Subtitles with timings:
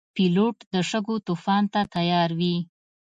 [0.15, 2.55] پیلوټ د شګو طوفان ته تیار وي.